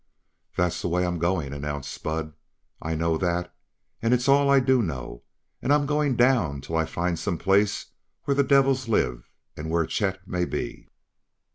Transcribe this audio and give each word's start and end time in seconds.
"That's 0.57 0.81
the 0.81 0.87
way 0.87 1.05
I'm 1.05 1.19
goin'," 1.19 1.53
announced 1.53 1.91
Spud. 1.91 2.33
"I 2.81 2.95
know 2.95 3.19
that, 3.19 3.53
and 4.01 4.15
it's 4.15 4.27
all 4.27 4.49
I 4.49 4.59
do 4.59 4.81
know; 4.81 5.21
I'm 5.61 5.85
goin' 5.85 6.15
down 6.15 6.59
till 6.59 6.75
I 6.75 6.85
find 6.85 7.19
some 7.19 7.37
place 7.37 7.85
where 8.23 8.33
the 8.33 8.41
devils 8.41 8.87
live 8.87 9.29
and 9.55 9.69
where 9.69 9.85
Chet 9.85 10.27
may 10.27 10.45
be." 10.45 10.89